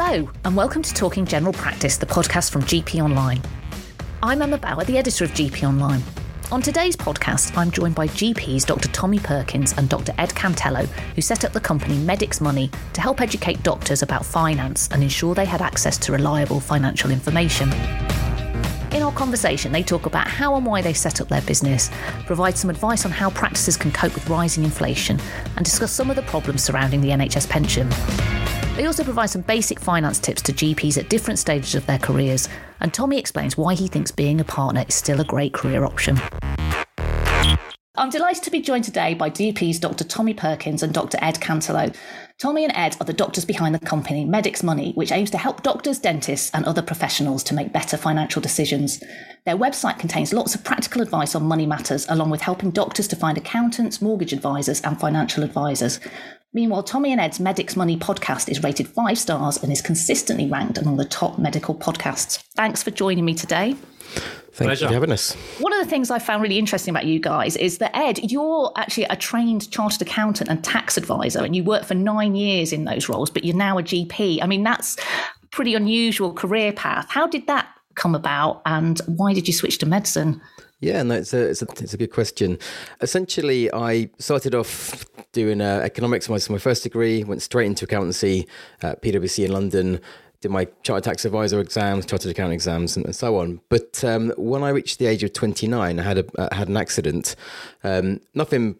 [0.00, 3.42] Hello, and welcome to Talking General Practice, the podcast from GP Online.
[4.22, 6.00] I'm Emma Bower, the editor of GP Online.
[6.52, 8.86] On today's podcast, I'm joined by GPs Dr.
[8.90, 10.14] Tommy Perkins and Dr.
[10.16, 10.86] Ed Cantelo,
[11.16, 15.34] who set up the company Medics Money to help educate doctors about finance and ensure
[15.34, 17.68] they had access to reliable financial information.
[18.92, 21.90] In our conversation, they talk about how and why they set up their business,
[22.24, 25.18] provide some advice on how practices can cope with rising inflation,
[25.56, 27.90] and discuss some of the problems surrounding the NHS pension.
[28.78, 32.48] They also provide some basic finance tips to GPs at different stages of their careers,
[32.78, 36.20] and Tommy explains why he thinks being a partner is still a great career option.
[37.96, 40.04] I'm delighted to be joined today by GPs Dr.
[40.04, 41.18] Tommy Perkins and Dr.
[41.20, 41.92] Ed Cantelo.
[42.38, 45.64] Tommy and Ed are the doctors behind the company Medics Money, which aims to help
[45.64, 49.02] doctors, dentists, and other professionals to make better financial decisions.
[49.44, 53.16] Their website contains lots of practical advice on money matters, along with helping doctors to
[53.16, 55.98] find accountants, mortgage advisors, and financial advisors.
[56.54, 60.78] Meanwhile, Tommy and Ed's Medics Money podcast is rated five stars and is consistently ranked
[60.78, 62.42] among the top medical podcasts.
[62.56, 63.76] Thanks for joining me today.
[64.52, 64.86] Thank Pleasure.
[64.86, 65.34] you for having us.
[65.60, 68.72] One of the things I found really interesting about you guys is that, Ed, you're
[68.76, 72.84] actually a trained chartered accountant and tax advisor, and you worked for nine years in
[72.84, 74.42] those roles, but you're now a GP.
[74.42, 77.10] I mean, that's a pretty unusual career path.
[77.10, 80.40] How did that come about, and why did you switch to medicine?
[80.80, 82.58] Yeah, no, it's a, it's a, it's a good question.
[83.02, 88.48] Essentially, I started off doing uh, economics, my, my first degree, went straight into accountancy
[88.82, 90.00] at PwC in London,
[90.40, 93.60] did my chartered tax advisor exams, chartered accountant exams, and, and so on.
[93.68, 96.76] But um, when I reached the age of 29, I had, a, uh, had an
[96.76, 97.34] accident.
[97.82, 98.76] Um, nothing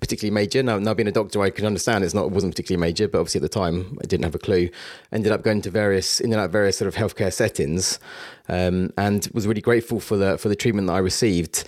[0.00, 0.62] particularly major.
[0.62, 3.18] Now, now being a doctor, I can understand it's not it wasn't particularly major, but
[3.18, 4.68] obviously at the time I didn't have a clue.
[5.12, 7.98] Ended up going to various in and out various sort of healthcare settings,
[8.48, 11.64] um, and was really grateful for the for the treatment that I received.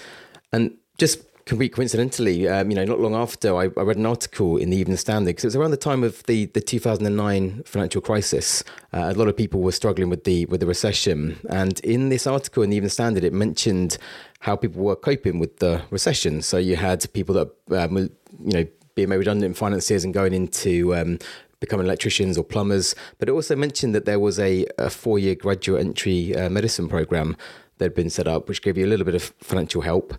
[0.53, 4.71] And just coincidentally, um, you know, not long after, I, I, read an article in
[4.71, 8.63] the Evening Standard because it was around the time of the, the 2009 financial crisis.
[8.93, 12.27] Uh, a lot of people were struggling with the with the recession, and in this
[12.27, 13.99] article in the Evening Standard, it mentioned
[14.41, 16.43] how people were coping with the recession.
[16.43, 18.09] So you had people that, um, you
[18.39, 21.19] know, being made redundant in finances and going into um,
[21.61, 22.95] becoming electricians or plumbers.
[23.19, 26.89] But it also mentioned that there was a, a four year graduate entry uh, medicine
[26.89, 27.37] program
[27.79, 30.15] that had been set up, which gave you a little bit of financial help.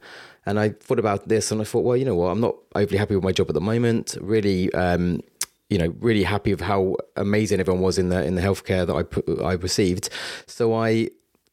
[0.45, 2.97] And I thought about this and I thought, well, you know what, I'm not overly
[2.97, 4.17] happy with my job at the moment.
[4.19, 5.21] Really, um,
[5.69, 8.95] you know, really happy with how amazing everyone was in the in the healthcare that
[8.95, 10.09] I put, I received.
[10.47, 11.09] So I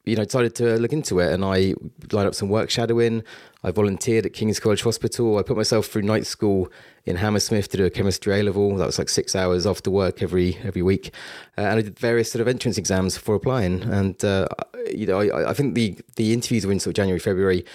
[0.09, 1.75] you know, decided to look into it and I
[2.11, 3.23] lined up some work shadowing.
[3.63, 5.37] I volunteered at King's College Hospital.
[5.37, 6.71] I put myself through night school
[7.05, 8.75] in Hammersmith to do a chemistry A level.
[8.77, 11.13] That was like six hours after work every every week,
[11.57, 13.83] uh, and I did various sort of entrance exams for applying.
[13.83, 14.47] And uh,
[14.91, 17.65] you know, I, I think the the interviews were in sort of January, February.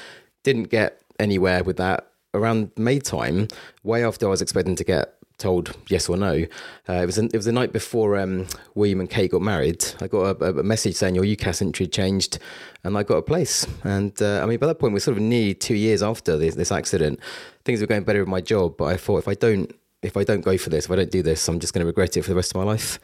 [0.43, 2.11] Didn't get anywhere with that.
[2.33, 3.47] Around May time,
[3.85, 6.45] way after I was expecting to get told yes or no.
[6.89, 9.85] Uh, it was an, it was the night before um, William and Kate got married.
[10.01, 12.39] I got a, a, message saying your UCAS entry changed,
[12.83, 13.67] and I got a place.
[13.83, 16.55] And uh, I mean, by that point, we're sort of nearly two years after this,
[16.55, 17.21] this accident.
[17.65, 20.25] Things were going better with my job, but I thought if I don't if I
[20.25, 22.23] don't go for this, if I don't do this, I'm just going to regret it
[22.23, 23.01] for the rest of my life.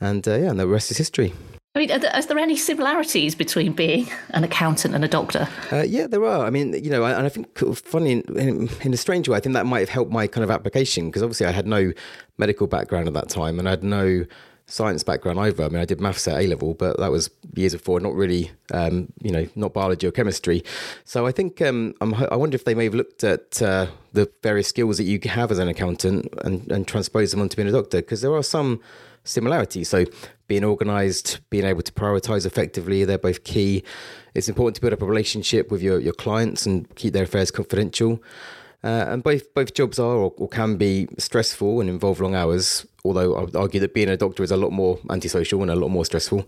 [0.00, 1.32] And uh, yeah, and the rest is history.
[1.76, 5.48] I mean, are there, any similarities between being an accountant and a doctor?
[5.72, 6.46] Uh, yeah, there are.
[6.46, 9.54] I mean, you know, and I think funny in, in, a strange way, I think
[9.54, 11.92] that might have helped my kind of application because obviously I had no
[12.38, 14.24] medical background at that time and I had no
[14.66, 15.64] science background either.
[15.64, 18.50] I mean, I did maths at A level, but that was years before, not really,
[18.72, 20.64] um, you know, not biology or chemistry.
[21.04, 24.68] So I think um, i wonder if they may have looked at uh, the various
[24.68, 28.22] skills that you have as an accountant and, and them onto being a doctor because
[28.22, 28.80] there are some
[29.24, 29.88] similarities.
[29.88, 30.04] So
[30.46, 33.82] being organized, being able to prioritize effectively, they're both key.
[34.34, 37.50] It's important to build up a relationship with your, your clients and keep their affairs
[37.50, 38.22] confidential.
[38.84, 42.84] Uh, and both both jobs are or, or, can be stressful and involve long hours.
[43.02, 45.74] Although I would argue that being a doctor is a lot more antisocial and a
[45.74, 46.46] lot more stressful.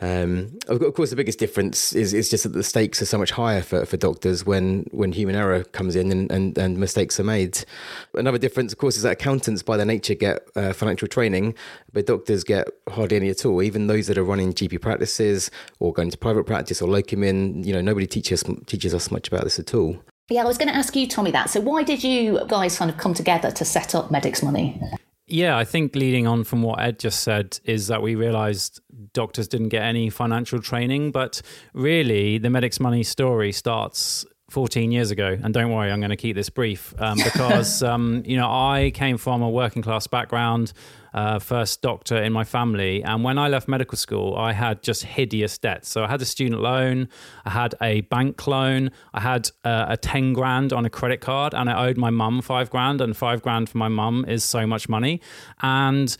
[0.00, 3.30] Um, of course, the biggest difference is, is just that the stakes are so much
[3.30, 7.24] higher for, for doctors when, when human error comes in and, and, and mistakes are
[7.24, 7.64] made.
[8.12, 11.54] Another difference, of course, is that accountants by their nature get uh, financial training,
[11.94, 13.62] but doctors get hardly any at all.
[13.62, 15.50] Even those that are running GP practices
[15.80, 19.28] or going to private practice or locum in, you know, nobody teaches teaches us much
[19.28, 19.98] about this at all.
[20.30, 21.50] Yeah, I was going to ask you, Tommy, that.
[21.50, 24.80] So, why did you guys kind of come together to set up Medics Money?
[25.26, 28.80] Yeah, I think leading on from what Ed just said is that we realized
[29.14, 31.40] doctors didn't get any financial training, but
[31.72, 35.36] really the medics Money story starts 14 years ago.
[35.42, 38.92] And don't worry, I'm going to keep this brief um, because, um, you know, I
[38.94, 40.72] came from a working class background
[41.12, 43.02] uh, first doctor in my family.
[43.02, 45.88] And when I left medical school, I had just hideous debts.
[45.88, 47.08] So I had a student loan,
[47.44, 51.52] I had a bank loan, I had uh, a 10 grand on a credit card,
[51.52, 53.00] and I owed my mum five grand.
[53.00, 55.20] And five grand for my mum is so much money.
[55.62, 56.16] And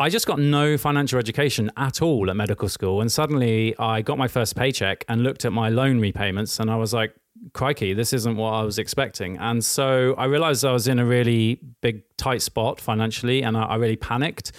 [0.00, 3.00] I just got no financial education at all at medical school.
[3.00, 6.76] And suddenly I got my first paycheck and looked at my loan repayments and I
[6.76, 7.14] was like,
[7.52, 9.36] crikey, this isn't what I was expecting.
[9.38, 13.62] And so I realized I was in a really big, tight spot financially and I,
[13.62, 14.52] I really panicked.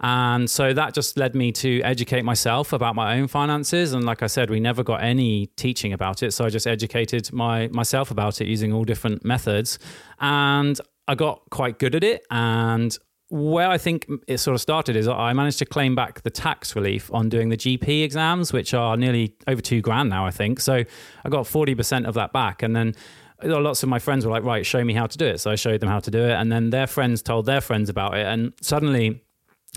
[0.00, 3.92] And so that just led me to educate myself about my own finances.
[3.92, 6.32] And like I said, we never got any teaching about it.
[6.32, 9.78] So I just educated my myself about it using all different methods.
[10.20, 12.24] And I got quite good at it.
[12.30, 12.96] And
[13.32, 16.76] where I think it sort of started is I managed to claim back the tax
[16.76, 20.60] relief on doing the GP exams, which are nearly over two grand now, I think.
[20.60, 20.84] So
[21.24, 22.62] I got 40% of that back.
[22.62, 22.94] And then
[23.42, 25.40] lots of my friends were like, right, show me how to do it.
[25.40, 26.32] So I showed them how to do it.
[26.32, 28.26] And then their friends told their friends about it.
[28.26, 29.22] And suddenly,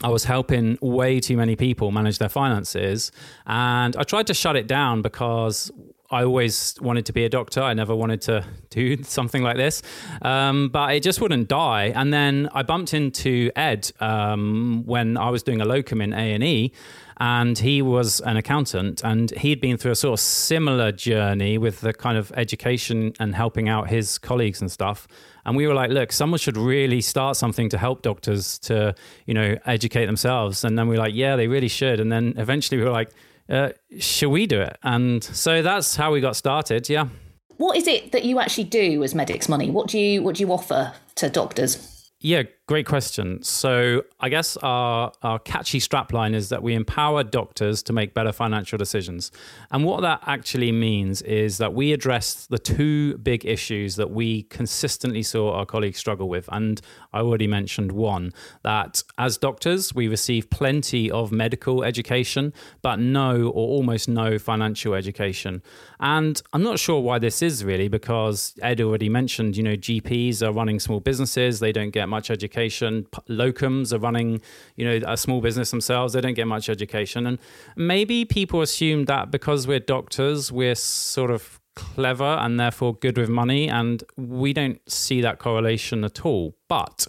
[0.04, 3.14] I was helping way too many people manage their finances.
[3.46, 5.72] And I tried to shut it down because
[6.16, 7.62] I always wanted to be a doctor.
[7.62, 9.82] I never wanted to do something like this,
[10.22, 11.92] um, but it just wouldn't die.
[11.94, 16.34] And then I bumped into Ed um, when I was doing a locum in A
[16.34, 16.72] and E,
[17.18, 21.82] and he was an accountant, and he'd been through a sort of similar journey with
[21.82, 25.10] the kind of education and helping out his colleagues and stuff.
[25.46, 28.96] And we were like, look, someone should really start something to help doctors to,
[29.26, 30.64] you know, educate themselves.
[30.64, 32.00] And then we were like, yeah, they really should.
[32.00, 33.12] And then eventually we were like
[33.50, 33.70] uh,
[34.00, 34.78] should we do it?
[34.84, 36.90] And so that's how we got started.
[36.90, 37.08] Yeah.
[37.58, 39.70] What is it that you actually do as Medics Money?
[39.72, 41.92] What do you what do you offer to doctors?
[42.20, 43.44] Yeah, great question.
[43.44, 48.32] So I guess our, our catchy strapline is that we empower doctors to make better
[48.32, 49.32] financial decisions.
[49.70, 54.44] And what that actually means is that we address the two big issues that we
[54.44, 56.50] consistently saw our colleagues struggle with.
[56.52, 56.82] And
[57.14, 58.34] I already mentioned one
[58.64, 62.52] that as doctors, we receive plenty of medical education,
[62.82, 65.62] but no or almost no financial education.
[66.00, 70.42] And I'm not sure why this is really, because Ed already mentioned, you know, GPs
[70.42, 72.55] are running small businesses, they don't get much education.
[72.56, 74.42] Locums are running,
[74.76, 77.28] you know, a small business themselves, they don't get much education.
[77.28, 77.40] And
[77.76, 83.30] maybe people assume that because we're doctors, we're sort of clever and therefore good with
[83.30, 83.68] money.
[83.70, 86.56] And we don't see that correlation at all.
[86.68, 87.08] But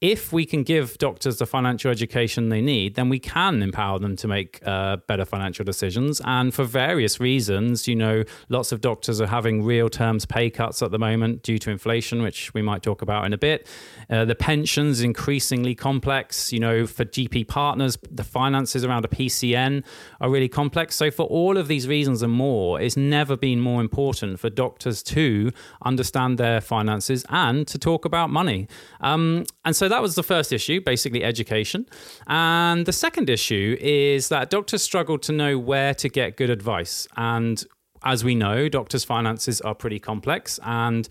[0.00, 4.14] if we can give doctors the financial education they need, then we can empower them
[4.14, 6.20] to make uh, better financial decisions.
[6.24, 10.82] And for various reasons, you know, lots of doctors are having real terms pay cuts
[10.82, 13.66] at the moment due to inflation, which we might talk about in a bit.
[14.08, 16.52] Uh, the pensions increasingly complex.
[16.52, 19.84] You know, for GP partners, the finances around a PCN
[20.20, 20.94] are really complex.
[20.94, 25.02] So for all of these reasons and more, it's never been more important for doctors
[25.04, 25.50] to
[25.84, 28.68] understand their finances and to talk about money.
[29.00, 31.86] Um, and so that was the first issue, basically education.
[32.26, 37.06] And the second issue is that doctors struggle to know where to get good advice.
[37.16, 37.62] And
[38.04, 41.08] as we know, doctors' finances are pretty complex and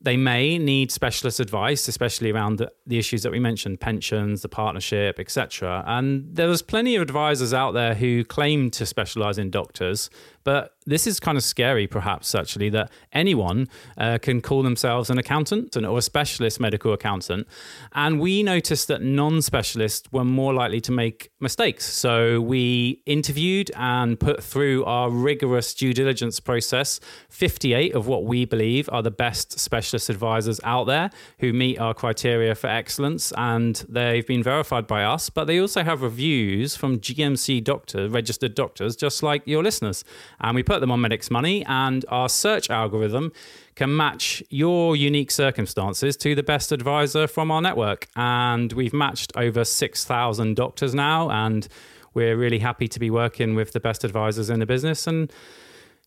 [0.00, 4.48] they may need specialist advice, especially around the, the issues that we mentioned, pensions, the
[4.48, 5.82] partnership, etc.
[5.86, 10.10] And there's plenty of advisors out there who claim to specialize in doctors,
[10.46, 13.66] but this is kind of scary, perhaps, actually, that anyone
[13.98, 17.48] uh, can call themselves an accountant or a specialist medical accountant.
[17.92, 21.84] And we noticed that non specialists were more likely to make mistakes.
[21.84, 28.44] So we interviewed and put through our rigorous due diligence process 58 of what we
[28.44, 31.10] believe are the best specialist advisors out there
[31.40, 33.32] who meet our criteria for excellence.
[33.36, 38.54] And they've been verified by us, but they also have reviews from GMC doctors, registered
[38.54, 40.04] doctors, just like your listeners
[40.40, 43.32] and we put them on Medics Money, and our search algorithm
[43.74, 48.08] can match your unique circumstances to the best advisor from our network.
[48.16, 51.68] And we've matched over 6,000 doctors now, and
[52.14, 55.06] we're really happy to be working with the best advisors in the business.
[55.06, 55.30] And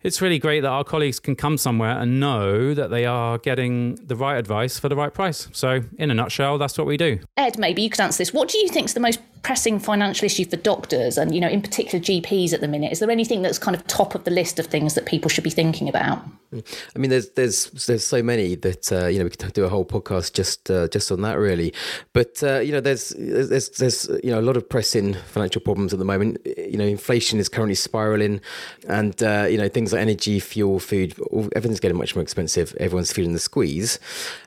[0.02, 3.96] it's really great that our colleagues can come somewhere and know that they are getting
[3.96, 5.50] the right advice for the right price.
[5.52, 7.20] So, in a nutshell, that's what we do.
[7.36, 8.34] Ed, maybe you could answer this.
[8.34, 11.48] What do you think is the most pressing financial issue for doctors and, you know,
[11.48, 12.92] in particular GPs at the minute?
[12.92, 15.44] Is there anything that's kind of top of the list of things that people should
[15.44, 16.22] be thinking about?
[16.52, 19.70] I mean, there's there's there's so many that uh, you know we could do a
[19.70, 21.74] whole podcast just uh, just on that really,
[22.12, 25.94] but uh, you know there's there's there's you know a lot of pressing financial problems
[25.94, 26.40] at the moment.
[26.46, 28.42] You know, inflation is currently spiraling,
[28.88, 31.14] and uh, you know things like energy, fuel, food,
[31.56, 32.76] everything's getting much more expensive.
[32.80, 34.00] Everyone's feeling the squeeze.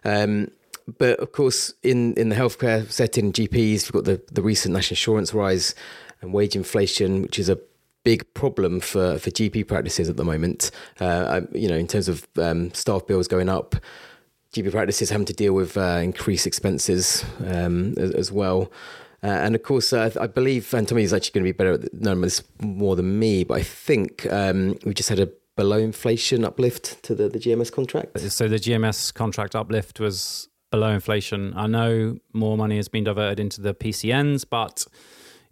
[0.04, 0.50] Um,
[0.98, 4.94] but of course, in, in the healthcare setting, GPs, we've got the, the recent national
[4.94, 5.74] insurance rise
[6.20, 7.58] and wage inflation, which is a
[8.04, 10.70] big problem for, for GP practices at the moment.
[11.00, 13.76] Uh, you know, in terms of um, staff bills going up,
[14.52, 18.70] GP practices having to deal with uh, increased expenses um, as, as, well.
[19.22, 21.72] Uh, and of course, uh, I believe, and Tommy is actually going to be better
[21.74, 25.78] at knowing this more than me, but I think um, we just had a below
[25.78, 28.18] inflation uplift to the, the GMS contract.
[28.18, 31.52] So the GMS contract uplift was below inflation.
[31.56, 34.84] I know more money has been diverted into the PCNs, but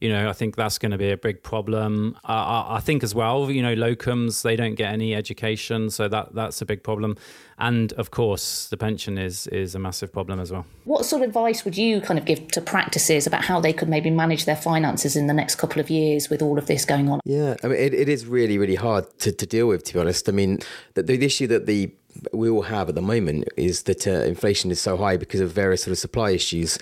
[0.01, 2.17] you know, I think that's going to be a big problem.
[2.25, 6.09] Uh, I, I, think as well, you know, locums they don't get any education, so
[6.09, 7.17] that that's a big problem.
[7.59, 10.65] And of course, the pension is is a massive problem as well.
[10.85, 13.91] What sort of advice would you kind of give to practices about how they could
[13.91, 17.11] maybe manage their finances in the next couple of years with all of this going
[17.11, 17.21] on?
[17.27, 20.01] Yeah, I mean, it, it is really really hard to, to deal with, to be
[20.01, 20.31] honest.
[20.31, 20.61] I mean,
[20.95, 21.93] the, the issue that the
[22.33, 25.53] we all have at the moment is that uh, inflation is so high because of
[25.53, 26.79] various sort of supply issues.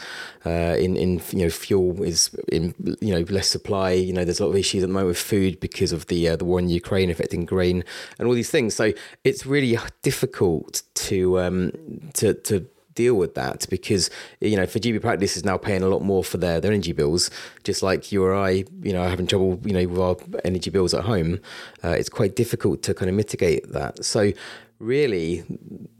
[0.46, 3.92] Uh, in in you know fuel is in you know less supply.
[3.92, 6.28] You know there's a lot of issues at the moment with food because of the
[6.28, 7.84] uh, the war in Ukraine affecting grain
[8.18, 8.74] and all these things.
[8.74, 8.92] So
[9.24, 11.72] it's really difficult to um,
[12.14, 12.66] to to
[12.98, 16.24] deal with that because you know for GP practice is now paying a lot more
[16.24, 17.30] for their, their energy bills
[17.62, 20.92] just like you or I you know having trouble you know with our energy bills
[20.94, 21.38] at home
[21.84, 24.32] uh, it's quite difficult to kind of mitigate that so
[24.78, 25.44] really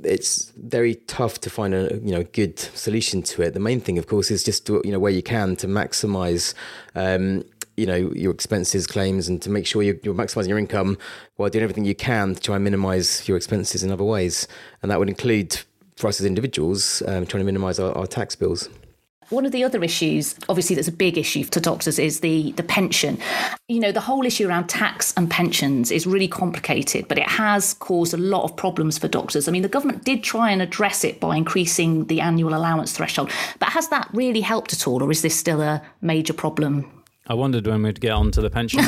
[0.05, 3.55] it's very tough to find a you know good solution to it.
[3.55, 6.55] The main thing of course is just to, you know where you can to maximize
[6.95, 7.45] um,
[7.77, 10.99] you know your expenses claims and to make sure you're, you're, maximizing your income
[11.37, 14.47] while doing everything you can to try and minimize your expenses in other ways.
[14.83, 15.61] And that would include
[15.97, 18.69] for us as individuals um, trying to minimize our, our tax bills
[19.31, 22.63] one of the other issues, obviously, that's a big issue to doctors is the, the
[22.63, 23.19] pension.
[23.69, 27.75] You know, the whole issue around tax and pensions is really complicated, but it has
[27.75, 29.47] caused a lot of problems for doctors.
[29.47, 33.31] I mean, the government did try and address it by increasing the annual allowance threshold,
[33.59, 36.91] but has that really helped at all, or is this still a major problem?
[37.27, 38.81] I wondered when we'd get on to the pension.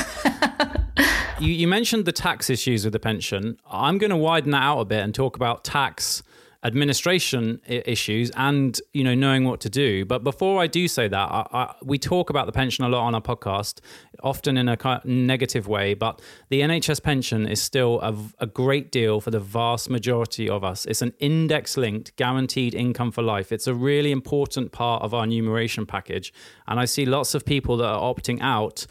[1.38, 3.59] you, you mentioned the tax issues with the pension.
[3.70, 6.23] I'm going to widen that out a bit and talk about tax
[6.62, 10.04] administration issues and you know knowing what to do.
[10.04, 13.02] But before i do say that I, I, we talk about the pension a lot
[13.02, 13.80] on our podcast
[14.22, 19.20] often in a negative way but the nhs pension is still a, a great deal
[19.20, 20.84] for the vast majority of us.
[20.84, 23.52] It's an index linked guaranteed income for life.
[23.52, 26.32] It's a really important part of our enumeration package
[26.68, 28.86] and i see lots of people that are opting out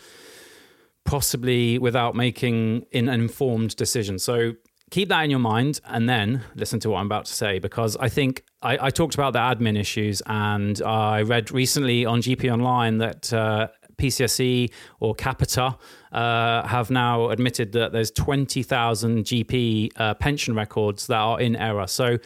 [1.10, 4.20] possibly without making an informed decision.
[4.20, 4.54] So
[4.90, 7.96] keep that in your mind and then listen to what I'm about to say because
[7.98, 12.52] I think I, I talked about the admin issues and I read recently on GP
[12.52, 13.68] Online that uh,
[13.98, 15.78] PCSE or Capita
[16.12, 21.88] uh, have now admitted that there's 20,000 GP uh, pension records that are in error.
[21.88, 22.18] So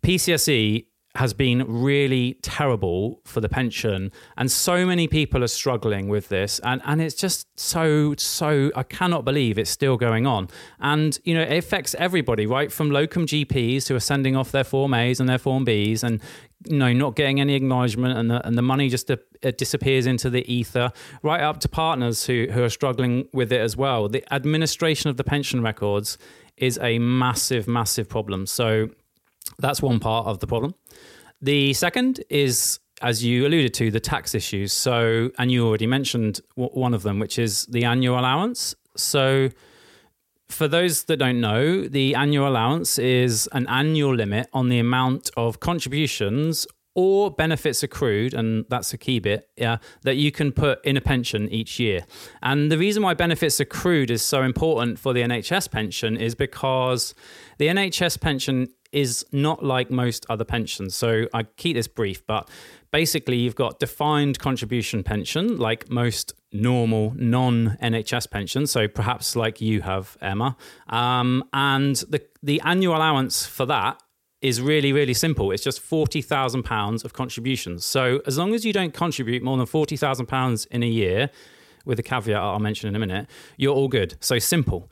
[0.00, 0.86] PCSE
[1.18, 4.12] has been really terrible for the pension.
[4.36, 6.60] And so many people are struggling with this.
[6.60, 10.48] And and it's just so so I cannot believe it's still going on.
[10.78, 12.70] And you know it affects everybody right?
[12.70, 16.22] From locum GPs who are sending off their form A's and their form B's and
[16.68, 19.16] you know not getting any acknowledgement and the, and the money just uh,
[19.56, 20.92] disappears into the ether
[21.24, 24.08] right up to partners who who are struggling with it as well.
[24.08, 26.16] The administration of the pension records
[26.56, 28.46] is a massive massive problem.
[28.46, 28.90] So
[29.58, 30.74] that's one part of the problem.
[31.40, 34.72] The second is, as you alluded to, the tax issues.
[34.72, 38.74] So, and you already mentioned one of them, which is the annual allowance.
[38.96, 39.50] So,
[40.48, 45.30] for those that don't know, the annual allowance is an annual limit on the amount
[45.36, 50.84] of contributions or benefits accrued, and that's a key bit, yeah, that you can put
[50.84, 52.04] in a pension each year.
[52.42, 57.14] And the reason why benefits accrued is so important for the NHS pension is because
[57.58, 60.94] the NHS pension is not like most other pensions.
[60.94, 62.48] So I keep this brief, but
[62.90, 68.70] basically you've got defined contribution pension, like most normal non NHS pensions.
[68.70, 70.56] So perhaps like you have, Emma.
[70.88, 74.02] Um, and the, the annual allowance for that
[74.40, 75.50] is really, really simple.
[75.50, 77.84] It's just £40,000 of contributions.
[77.84, 81.30] So as long as you don't contribute more than £40,000 in a year,
[81.84, 84.16] with a caveat I'll mention in a minute, you're all good.
[84.20, 84.90] So simple.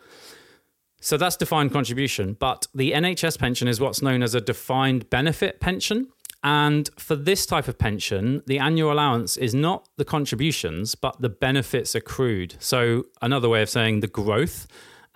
[1.07, 2.37] So that's defined contribution.
[2.37, 6.09] But the NHS pension is what's known as a defined benefit pension.
[6.43, 11.29] And for this type of pension, the annual allowance is not the contributions, but the
[11.29, 12.57] benefits accrued.
[12.59, 14.67] So, another way of saying the growth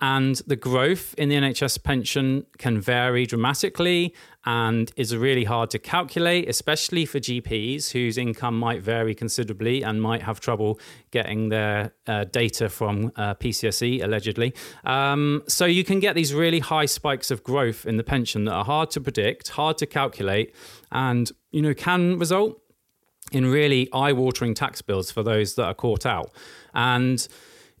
[0.01, 4.15] and the growth in the NHS pension can vary dramatically
[4.45, 10.01] and is really hard to calculate, especially for GPs whose income might vary considerably and
[10.01, 10.79] might have trouble
[11.11, 14.55] getting their uh, data from uh, PCSE, allegedly.
[14.85, 18.53] Um, so you can get these really high spikes of growth in the pension that
[18.53, 20.55] are hard to predict, hard to calculate,
[20.91, 22.59] and you know can result
[23.31, 26.31] in really eye-watering tax bills for those that are caught out.
[26.73, 27.27] And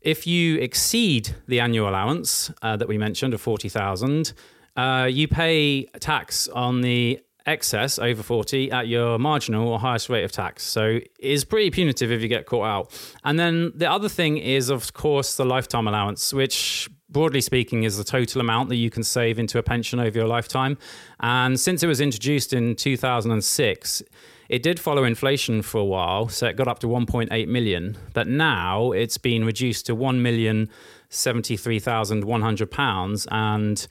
[0.01, 4.33] if you exceed the annual allowance uh, that we mentioned of 40,000,
[4.75, 10.23] uh, you pay tax on the excess over 40 at your marginal or highest rate
[10.23, 10.63] of tax.
[10.63, 13.13] So it's pretty punitive if you get caught out.
[13.23, 17.97] And then the other thing is, of course, the lifetime allowance, which broadly speaking, is
[17.97, 20.77] the total amount that you can save into a pension over your lifetime.
[21.19, 24.03] And since it was introduced in 2006,
[24.49, 28.27] it did follow inflation for a while, so it got up to 1.8 million, but
[28.27, 30.69] now it's been reduced to 1 million
[31.09, 33.87] 73,100 pounds and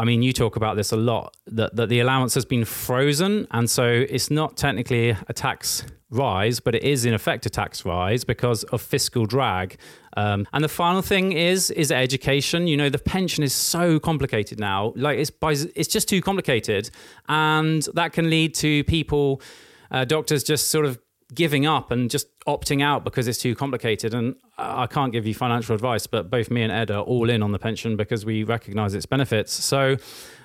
[0.00, 3.46] I mean, you talk about this a lot that, that the allowance has been frozen.
[3.50, 7.84] And so it's not technically a tax rise, but it is in effect a tax
[7.84, 9.76] rise because of fiscal drag.
[10.16, 12.66] Um, and the final thing is is education.
[12.66, 14.94] You know, the pension is so complicated now.
[14.96, 16.90] Like it's by, it's just too complicated,
[17.28, 19.42] and that can lead to people,
[19.90, 20.98] uh, doctors, just sort of
[21.34, 24.14] giving up and just opting out because it's too complicated.
[24.14, 27.42] And I can't give you financial advice, but both me and Ed are all in
[27.42, 29.52] on the pension because we recognize its benefits.
[29.52, 29.96] So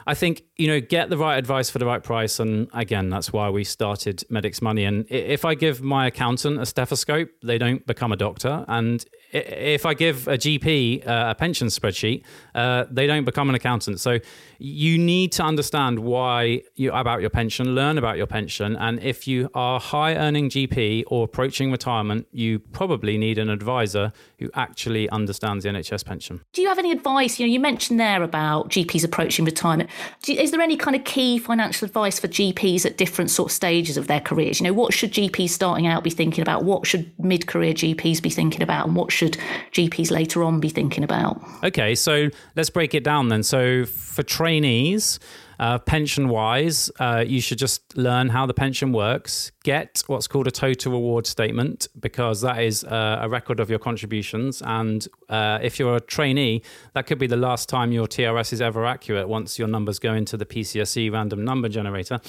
[0.07, 2.39] I think, you know, get the right advice for the right price.
[2.39, 4.83] And again, that's why we started Medics Money.
[4.83, 8.65] And if I give my accountant a stethoscope, they don't become a doctor.
[8.67, 9.03] And
[9.35, 12.23] if I give a GP uh, a pension spreadsheet,
[12.53, 13.99] uh, they don't become an accountant.
[13.99, 14.19] So
[14.57, 19.27] you need to understand why you about your pension, learn about your pension, and if
[19.27, 25.09] you are high earning GP or approaching retirement, you probably need an advisor who actually
[25.09, 26.41] understands the NHS pension.
[26.53, 27.39] Do you have any advice?
[27.39, 29.89] You know, you mentioned there about GPs approaching retirement.
[30.25, 33.53] You, is there any kind of key financial advice for GPs at different sort of
[33.53, 34.59] stages of their careers?
[34.59, 36.63] You know, what should GPs starting out be thinking about?
[36.63, 39.24] What should mid-career GPs be thinking about, and what should
[39.71, 41.41] GPs later on be thinking about?
[41.63, 43.43] Okay, so let's break it down then.
[43.43, 45.19] So for trainees,
[45.59, 49.51] uh, pension wise, uh, you should just learn how the pension works.
[49.63, 53.79] Get what's called a total reward statement because that is uh, a record of your
[53.79, 54.61] contributions.
[54.65, 56.61] And uh, if you're a trainee,
[56.93, 60.13] that could be the last time your TRS is ever accurate once your numbers go
[60.13, 62.19] into the PCSE random number generator.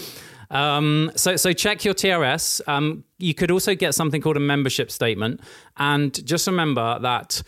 [0.50, 2.60] Um, so, so check your TRS.
[2.66, 5.40] Um, you could also get something called a membership statement.
[5.76, 7.42] And just remember that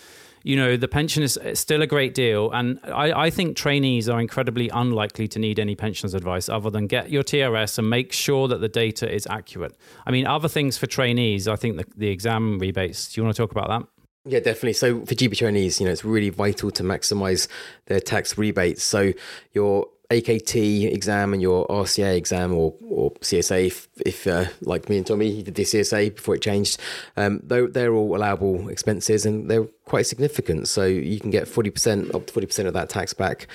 [0.45, 2.51] you know, the pension is still a great deal.
[2.53, 6.87] And I, I, think trainees are incredibly unlikely to need any pensions advice other than
[6.87, 9.77] get your TRS and make sure that the data is accurate.
[10.07, 13.13] I mean, other things for trainees, I think the, the exam rebates.
[13.13, 13.89] Do you want to talk about that?
[14.25, 14.75] Yeah, definitely.
[14.75, 17.49] So for GP trainees, you know, it's really vital to maximize
[17.87, 18.83] their tax rebates.
[18.83, 19.13] So
[19.53, 24.97] your AKT exam and your RCA exam or, or CSA, if, if uh, like me
[24.97, 26.81] and Tommy, you did the CSA before it changed,
[27.17, 30.69] um, they're, they're all allowable expenses and they're quite significant.
[30.69, 33.49] So you can get 40%, up to 40% of that tax back.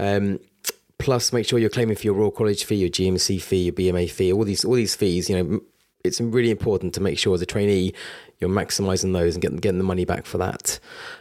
[0.00, 0.40] Um,
[0.98, 4.10] plus, make sure you're claiming for your Royal College fee, your GMC fee, your BMA
[4.10, 5.28] fee, all these all these fees.
[5.28, 5.60] You know,
[6.04, 7.92] it's really important to make sure as a trainee
[8.42, 10.78] you're maximizing those and getting, getting the money back for that.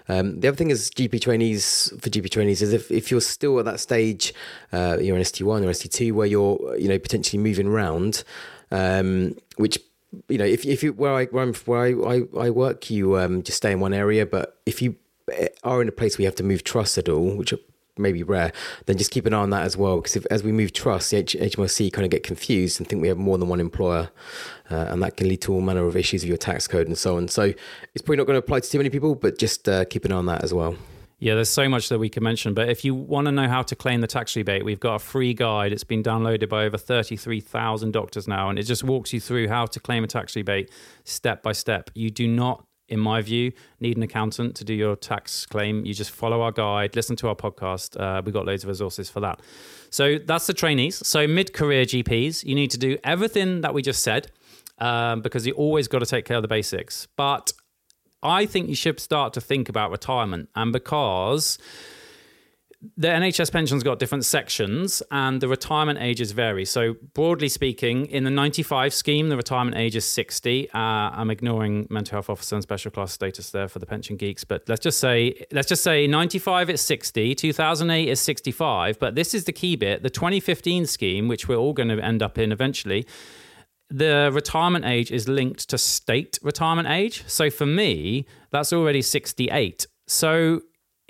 [0.09, 3.59] Um, the other thing is GP trainees for GP trainees is if, if you're still
[3.59, 4.33] at that stage,
[4.73, 8.23] uh, you're an ST1 or ST2 where you're you know potentially moving around,
[8.71, 9.77] um, which
[10.27, 13.43] you know if if you where I where, where I, I, I work you um,
[13.43, 14.95] just stay in one area, but if you
[15.31, 17.53] eh, are in a place where you have to move trust at all, which
[18.01, 18.51] maybe rare,
[18.85, 19.97] then just keep an eye on that as well.
[19.97, 23.01] Because if, as we move trust, the H- HMRC kind of get confused and think
[23.01, 24.09] we have more than one employer,
[24.69, 26.97] uh, and that can lead to all manner of issues with your tax code and
[26.97, 27.27] so on.
[27.27, 30.05] So it's probably not going to apply to too many people, but just uh, keep
[30.05, 30.75] an eye on that as well.
[31.21, 32.55] Yeah, there's so much that we can mention.
[32.55, 34.99] But if you want to know how to claim the tax rebate, we've got a
[34.99, 35.71] free guide.
[35.71, 39.67] It's been downloaded by over 33,000 doctors now, and it just walks you through how
[39.67, 40.71] to claim a tax rebate
[41.03, 41.91] step by step.
[41.93, 45.85] You do not in my view, need an accountant to do your tax claim.
[45.85, 47.99] You just follow our guide, listen to our podcast.
[47.99, 49.39] Uh, we've got loads of resources for that.
[49.89, 51.05] So that's the trainees.
[51.07, 54.31] So mid career GPs, you need to do everything that we just said
[54.77, 57.07] um, because you always got to take care of the basics.
[57.15, 57.53] But
[58.21, 60.49] I think you should start to think about retirement.
[60.55, 61.57] And because
[62.97, 66.65] the NHS pension's got different sections and the retirement ages vary.
[66.65, 70.69] So, broadly speaking, in the 95 scheme, the retirement age is 60.
[70.71, 74.43] Uh, I'm ignoring mental health officer and special class status there for the pension geeks,
[74.43, 78.97] but let's just say let's just say 95 is 60, 2008 is 65.
[78.99, 82.23] But this is the key bit: the 2015 scheme, which we're all going to end
[82.23, 83.05] up in eventually.
[83.91, 87.25] The retirement age is linked to state retirement age.
[87.27, 89.85] So for me, that's already 68.
[90.07, 90.61] So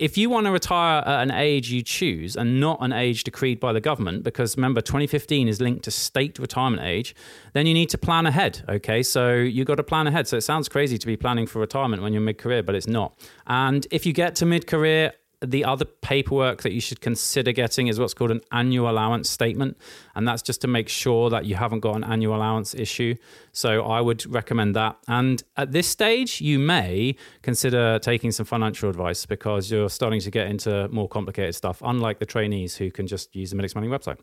[0.02, 3.60] if you want to retire at an age you choose and not an age decreed
[3.60, 7.14] by the government, because remember, 2015 is linked to state retirement age,
[7.52, 8.64] then you need to plan ahead.
[8.68, 10.26] Okay, so you've got to plan ahead.
[10.26, 12.88] So it sounds crazy to be planning for retirement when you're mid career, but it's
[12.88, 13.16] not.
[13.46, 17.88] And if you get to mid career, the other paperwork that you should consider getting
[17.88, 19.76] is what's called an annual allowance statement.
[20.14, 23.14] And that's just to make sure that you haven't got an annual allowance issue.
[23.52, 24.96] So I would recommend that.
[25.08, 30.30] And at this stage, you may consider taking some financial advice because you're starting to
[30.30, 33.88] get into more complicated stuff, unlike the trainees who can just use the Medics Money
[33.88, 34.18] website.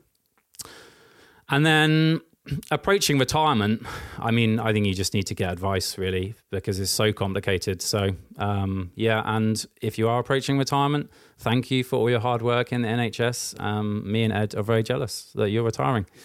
[1.50, 2.22] And then
[2.72, 3.86] approaching retirement,
[4.18, 7.82] I mean, I think you just need to get advice really because it's so complicated.
[7.82, 12.42] So, um, yeah, and if you are approaching retirement, thank you for all your hard
[12.42, 13.60] work in the NHS.
[13.60, 16.06] Um, me and Ed are very jealous that you're retiring.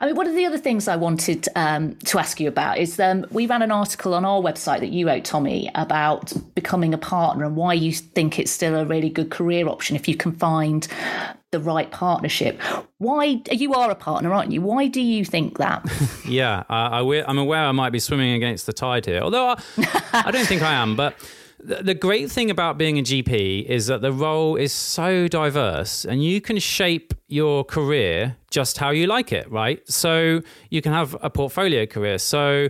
[0.00, 3.00] I mean, one of the other things I wanted um, to ask you about is
[3.00, 6.98] um, we ran an article on our website that you wrote, Tommy, about becoming a
[6.98, 10.32] partner and why you think it's still a really good career option if you can
[10.32, 10.86] find
[11.50, 12.60] the right partnership.
[12.98, 14.60] Why you are a partner, aren't you?
[14.60, 15.86] Why do you think that?
[16.26, 19.62] yeah, I, am aware I might be swimming against the tide here, although I,
[20.26, 20.94] I don't think I am.
[20.94, 21.14] But
[21.60, 26.22] the great thing about being a GP is that the role is so diverse and
[26.22, 29.86] you can shape your career just how you like it, right?
[29.88, 32.18] So you can have a portfolio career.
[32.18, 32.68] So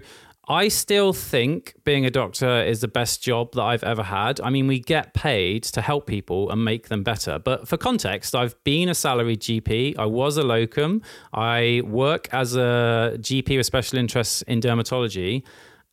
[0.50, 4.40] I still think being a doctor is the best job that I've ever had.
[4.40, 7.38] I mean, we get paid to help people and make them better.
[7.38, 9.98] But for context, I've been a salaried GP.
[9.98, 11.02] I was a locum.
[11.34, 15.44] I work as a GP with special interests in dermatology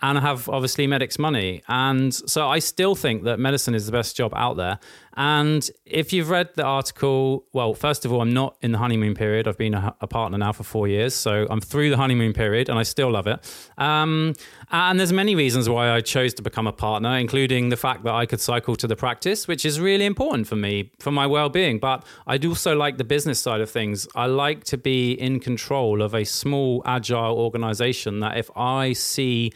[0.10, 1.64] and I have obviously medics money.
[1.68, 4.78] And so I still think that medicine is the best job out there.
[5.18, 9.16] And if you've read the article, well, first of all, I'm not in the honeymoon
[9.16, 9.48] period.
[9.48, 12.70] I've been a, a partner now for four years, so I'm through the honeymoon period,
[12.70, 13.40] and I still love it.
[13.78, 14.34] Um,
[14.72, 18.14] and there's many reasons why I chose to become a partner, including the fact that
[18.14, 21.80] I could cycle to the practice, which is really important for me for my well-being.
[21.80, 24.08] But I do also like the business side of things.
[24.16, 29.52] I like to be in control of a small, agile organization that if I see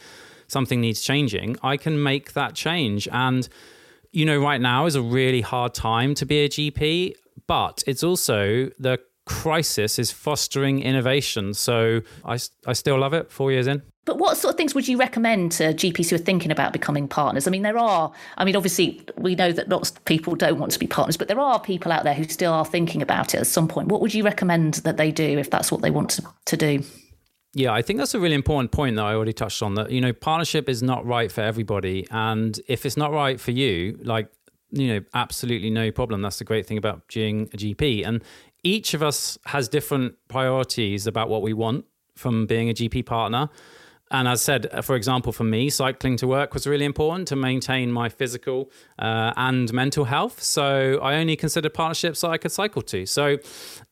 [0.50, 3.08] something needs changing, I can make that change.
[3.12, 3.48] And,
[4.12, 7.14] you know, right now is a really hard time to be a GP,
[7.46, 11.54] but it's also the crisis is fostering innovation.
[11.54, 13.82] So I, I still love it four years in.
[14.06, 17.06] But what sort of things would you recommend to GPs who are thinking about becoming
[17.06, 17.46] partners?
[17.46, 20.72] I mean, there are, I mean, obviously, we know that lots of people don't want
[20.72, 23.38] to be partners, but there are people out there who still are thinking about it
[23.38, 23.88] at some point.
[23.88, 26.82] What would you recommend that they do if that's what they want to, to do?
[27.52, 29.74] Yeah, I think that's a really important point that I already touched on.
[29.74, 33.50] That you know, partnership is not right for everybody, and if it's not right for
[33.50, 34.30] you, like
[34.70, 36.22] you know, absolutely no problem.
[36.22, 38.22] That's the great thing about being a GP, and
[38.62, 43.48] each of us has different priorities about what we want from being a GP partner.
[44.10, 47.28] And as I said, uh, for example, for me, cycling to work was really important
[47.28, 50.42] to maintain my physical uh, and mental health.
[50.42, 53.06] So I only considered partnerships that I could cycle to.
[53.06, 53.38] So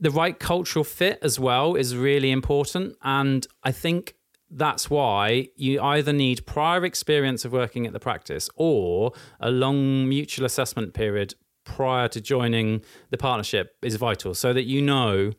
[0.00, 2.96] the right cultural fit as well is really important.
[3.02, 4.14] And I think
[4.50, 10.08] that's why you either need prior experience of working at the practice or a long
[10.08, 15.32] mutual assessment period prior to joining the partnership is vital so that you know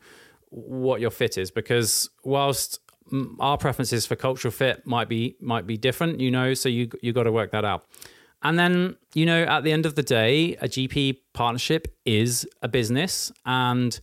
[0.50, 2.78] what your fit is because whilst
[3.38, 6.54] our preferences for cultural fit might be might be different, you know.
[6.54, 7.86] So you you got to work that out.
[8.42, 12.68] And then you know, at the end of the day, a GP partnership is a
[12.68, 13.98] business, and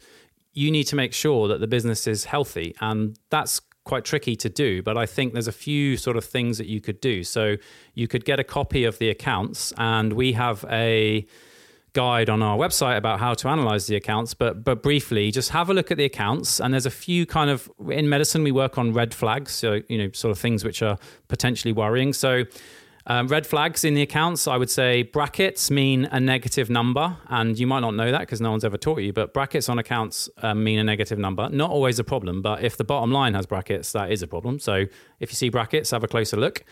[0.53, 4.49] you need to make sure that the business is healthy, and that's quite tricky to
[4.49, 4.83] do.
[4.83, 7.23] But I think there's a few sort of things that you could do.
[7.23, 7.55] So
[7.95, 11.25] you could get a copy of the accounts, and we have a
[11.97, 15.67] guide on our website about how to analyze the accounts, but but briefly, just have
[15.67, 16.61] a look at the accounts.
[16.61, 19.97] And there's a few kind of in medicine we work on red flags, so you
[19.97, 22.13] know, sort of things which are potentially worrying.
[22.13, 22.43] So.
[23.09, 27.57] Um, red flags in the accounts, I would say brackets mean a negative number, and
[27.57, 29.13] you might not know that because no one's ever taught you.
[29.13, 31.47] But brackets on accounts um, mean a negative number.
[31.47, 34.59] Not always a problem, but if the bottom line has brackets, that is a problem.
[34.59, 34.73] So
[35.21, 36.65] if you see brackets, have a closer look.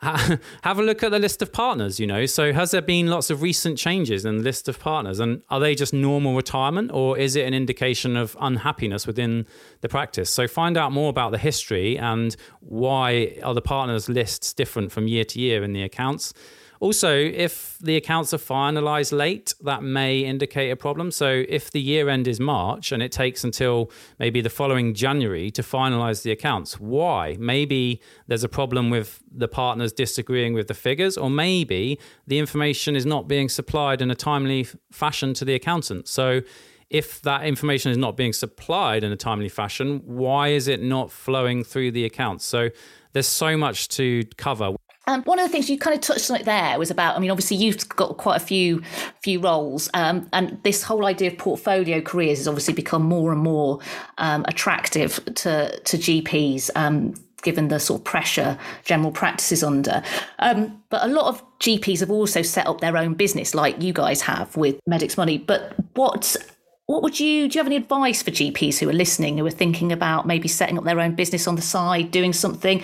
[0.62, 2.24] have a look at the list of partners, you know.
[2.24, 5.18] So, has there been lots of recent changes in the list of partners?
[5.18, 9.44] And are they just normal retirement or is it an indication of unhappiness within
[9.80, 10.30] the practice?
[10.30, 15.08] So, find out more about the history and why are the partners' lists different from
[15.08, 16.32] year to year in the accounts.
[16.80, 21.10] Also, if the accounts are finalized late, that may indicate a problem.
[21.10, 25.50] So, if the year end is March and it takes until maybe the following January
[25.52, 27.36] to finalize the accounts, why?
[27.38, 32.94] Maybe there's a problem with the partners disagreeing with the figures, or maybe the information
[32.94, 36.06] is not being supplied in a timely fashion to the accountant.
[36.06, 36.42] So,
[36.90, 41.10] if that information is not being supplied in a timely fashion, why is it not
[41.10, 42.44] flowing through the accounts?
[42.44, 42.70] So,
[43.12, 44.76] there's so much to cover.
[45.08, 47.16] Um, one of the things you kind of touched on it there was about.
[47.16, 48.82] I mean, obviously you've got quite a few
[49.22, 53.40] few roles, um, and this whole idea of portfolio careers has obviously become more and
[53.40, 53.80] more
[54.18, 56.70] um, attractive to to GPs.
[56.76, 60.02] Um, given the sort of pressure general practice is under.
[60.40, 63.92] Um, but a lot of GPs have also set up their own business, like you
[63.92, 65.38] guys have with Medics Money.
[65.38, 66.36] But what
[66.88, 69.50] what would you do you have any advice for GPs who are listening, who are
[69.50, 72.82] thinking about maybe setting up their own business on the side, doing something?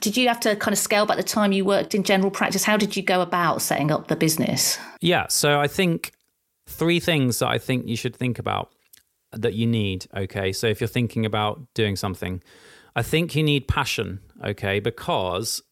[0.00, 2.64] Did you have to kind of scale back the time you worked in general practice?
[2.64, 4.78] How did you go about setting up the business?
[5.00, 6.12] Yeah, so I think
[6.66, 8.72] three things that I think you should think about.
[9.32, 10.06] that you need.
[10.16, 10.52] Okay.
[10.52, 12.42] So if you're thinking about doing something,
[12.94, 14.20] I think you need passion.
[14.44, 14.80] Okay.
[14.80, 15.62] Because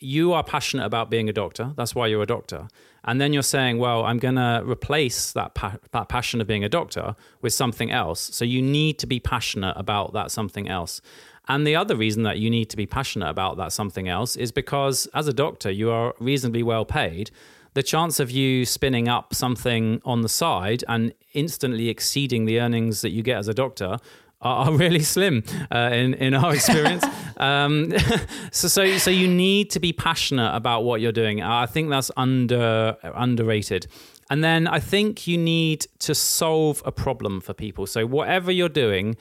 [0.00, 1.72] you are passionate about being a doctor.
[1.76, 2.68] That's why you're a doctor.
[3.04, 6.64] And then you're saying, well, I'm going to replace that, pa- that passion of being
[6.64, 8.20] a doctor with something else.
[8.34, 11.00] So you need to be passionate about that something else.
[11.48, 14.52] And the other reason that you need to be passionate about that something else is
[14.52, 17.30] because as a doctor, you are reasonably well paid.
[17.74, 23.00] The chance of you spinning up something on the side and instantly exceeding the earnings
[23.02, 23.98] that you get as a doctor
[24.40, 27.04] are, really slim uh, in in our experience.
[27.36, 27.92] um,
[28.52, 31.42] so so so you need to be passionate about what you're doing.
[31.42, 33.86] I think that's under underrated.
[34.30, 37.86] And then I think you need to solve a problem for people.
[37.88, 39.16] So whatever you're doing,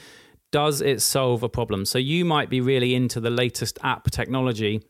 [0.51, 1.85] does it solve a problem?
[1.85, 4.83] So you might be really into the latest app technology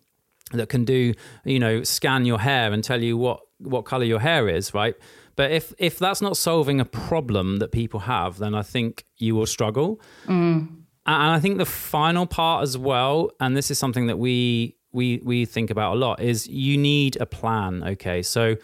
[0.51, 1.13] that can do,
[1.45, 4.95] you know, scan your hair and tell you what what color your hair is, right?
[5.39, 9.36] But if if that's not solving a problem that people have, then I think you
[9.36, 10.02] will struggle.
[10.25, 10.67] Mm.
[11.06, 15.21] And I think the final part as well, and this is something that we we
[15.23, 17.84] we think about a lot, is you need a plan.
[17.84, 18.58] Okay, so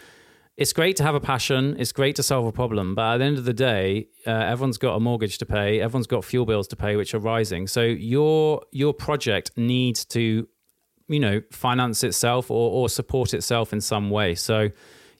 [0.58, 1.78] it's great to have a passion.
[1.80, 4.78] It's great to solve a problem, but at the end of the day, uh, everyone's
[4.78, 5.80] got a mortgage to pay.
[5.80, 7.68] Everyone's got fuel bills to pay, which are rising.
[7.68, 10.46] So your your project needs to,
[11.08, 14.36] you know, finance itself or or support itself in some way.
[14.36, 14.72] So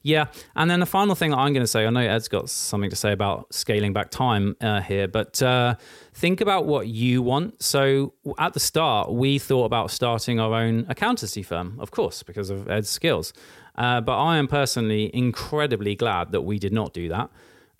[0.06, 2.90] yeah, and then the final thing I'm going to say, I know Ed's got something
[2.90, 5.74] to say about scaling back time uh, here, but uh,
[6.14, 7.60] think about what you want.
[7.60, 12.50] So at the start, we thought about starting our own accountancy firm, of course, because
[12.50, 13.32] of Ed's skills.
[13.74, 17.28] Uh, but I am personally incredibly glad that we did not do that.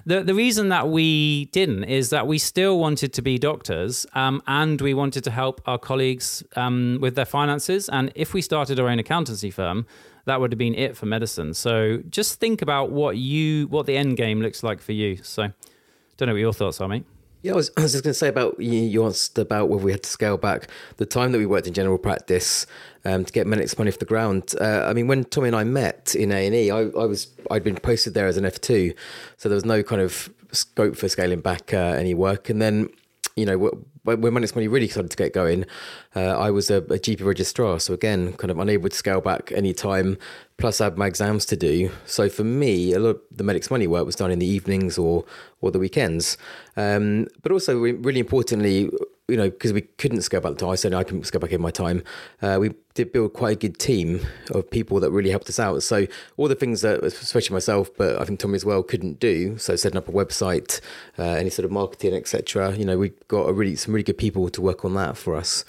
[0.05, 4.43] The, the reason that we didn't is that we still wanted to be doctors um,
[4.49, 7.89] and we wanted to help our colleagues um, with their finances.
[7.89, 9.87] And if we started our own accountancy firm,
[10.27, 11.55] that would have been it for medicine.
[11.55, 15.17] So just think about what you what the end game looks like for you.
[15.23, 15.49] So
[16.17, 17.05] don't know what your thoughts are, mate.
[17.43, 19.93] Yeah, I was, I was just going to say about you asked about whether we
[19.93, 22.67] had to scale back the time that we worked in general practice
[23.05, 24.55] um, to get Medics Money off the ground.
[24.61, 27.77] Uh, I mean, when Tommy and I met in A and I was I'd been
[27.77, 28.95] posted there as an F two,
[29.37, 32.51] so there was no kind of scope for scaling back uh, any work.
[32.51, 32.89] And then
[33.37, 33.71] you know,
[34.05, 35.67] when Medics Money really started to get going,
[36.15, 37.79] uh, I was a, a, GP registrar.
[37.79, 40.17] So again, kind of unable to scale back any time,
[40.57, 41.91] plus I had my exams to do.
[42.07, 44.97] So for me, a lot of the Medics Money work was done in the evenings
[44.97, 45.25] or
[45.61, 46.39] or the weekends.
[46.77, 48.91] Um, but also, really importantly,
[49.29, 51.61] you know, because we couldn't scale back the time, said I can scale back in
[51.61, 52.03] my time.
[52.41, 55.83] Uh, we did build quite a good team of people that really helped us out.
[55.83, 56.07] So
[56.37, 59.59] all the things that, especially myself, but I think Tommy as well, couldn't do.
[59.59, 60.81] So setting up a website,
[61.19, 62.75] uh, any sort of marketing, etc.
[62.75, 65.65] You know, we got really some really good people to work on that for us.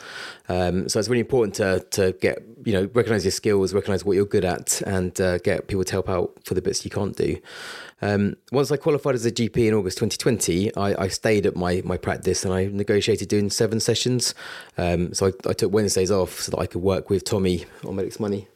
[0.50, 4.16] Um, so it's really important to to get you know recognize your skills, recognize what
[4.16, 7.16] you're good at, and uh, get people to help out for the bits you can't
[7.16, 7.38] do.
[8.02, 11.82] Um, once I qualified as a GP in August 2020, I, I, stayed at my,
[11.84, 14.36] my practice and I negotiated doing seven sessions.
[14.78, 17.96] Um, so I, I, took Wednesdays off so that I could work with Tommy on
[17.96, 18.48] Medics Money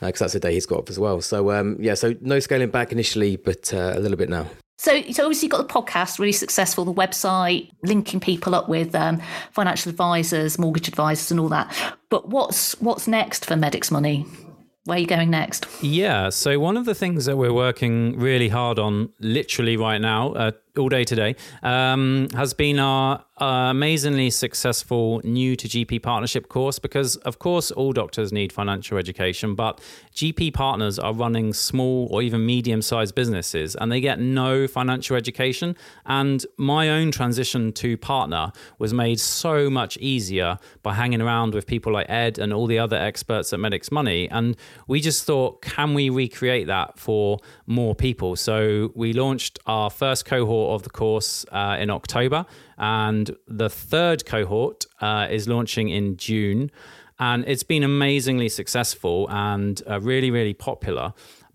[0.00, 1.20] because uh, that's the day he's got off as well.
[1.20, 4.46] So um, yeah, so no scaling back initially, but uh, a little bit now.
[4.76, 8.94] So, so obviously, you've got the podcast, really successful, the website, linking people up with
[8.94, 11.96] um, financial advisors, mortgage advisors, and all that.
[12.10, 14.26] But what's what's next for Medics Money?
[14.84, 15.66] where are you going next?
[15.82, 20.32] Yeah, so one of the things that we're working really hard on, literally right now,
[20.34, 26.48] uh, all day today, um, has been our uh, amazingly successful new to GP partnership
[26.48, 29.80] course because, of course, all doctors need financial education, but
[30.14, 35.16] GP partners are running small or even medium sized businesses and they get no financial
[35.16, 35.76] education.
[36.06, 41.66] And my own transition to partner was made so much easier by hanging around with
[41.66, 44.28] people like Ed and all the other experts at Medics Money.
[44.28, 44.56] And
[44.86, 48.36] we just thought, can we recreate that for more people?
[48.36, 52.46] So we launched our first cohort of the course uh, in October.
[52.78, 56.70] And the third cohort uh, is launching in June.
[57.18, 61.12] And it's been amazingly successful and uh, really, really popular.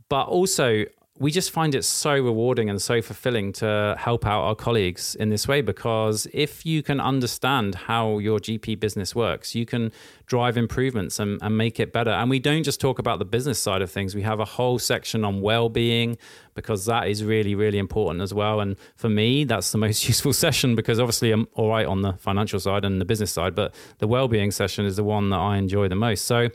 [0.08, 0.86] But also,
[1.20, 5.30] we just find it so rewarding and so fulfilling to help out our colleagues in
[5.30, 9.92] this way because if you can understand how your GP business works, you can
[10.30, 12.12] drive improvements and, and make it better.
[12.12, 14.80] And we don't just talk about the business side of things, we have a whole
[14.80, 16.18] section on well being
[16.54, 18.60] because that is really, really important as well.
[18.60, 22.14] And for me, that's the most useful session because obviously I'm all right on the
[22.14, 25.38] financial side and the business side, but the well being session is the one that
[25.40, 26.26] I enjoy the most.
[26.26, 26.50] So,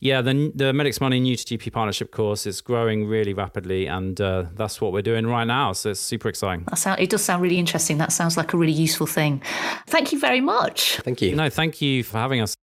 [0.00, 4.18] yeah, the the Medics Money New to GP Partnership course is growing really rapidly, and
[4.20, 5.72] uh, that's what we're doing right now.
[5.72, 6.64] So it's super exciting.
[6.64, 7.98] That sound, it does sound really interesting.
[7.98, 9.42] That sounds like a really useful thing.
[9.86, 10.96] Thank you very much.
[11.04, 11.36] Thank you.
[11.36, 12.56] No, thank you for having us.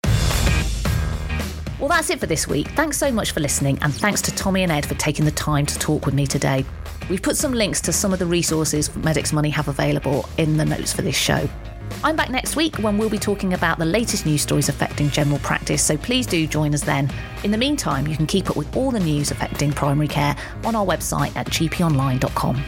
[1.86, 2.70] Well, that's it for this week.
[2.70, 5.68] Thanks so much for listening, and thanks to Tommy and Ed for taking the time
[5.68, 6.66] to talk with me today.
[7.12, 10.66] We've put some links to some of the resources Medics Money have available in the
[10.66, 11.48] notes for this show.
[12.04, 15.38] I'm back next week when we'll be talking about the latest news stories affecting general
[15.38, 17.08] practice, so please do join us then.
[17.44, 20.74] In the meantime, you can keep up with all the news affecting primary care on
[20.74, 22.64] our website at gponline.com.